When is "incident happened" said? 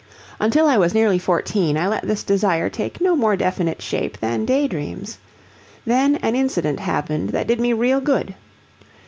6.35-7.29